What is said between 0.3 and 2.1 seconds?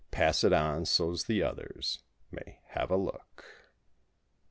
it on so's the others